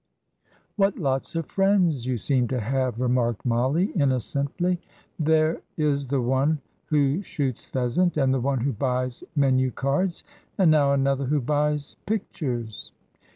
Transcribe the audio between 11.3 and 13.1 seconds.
buys pictures."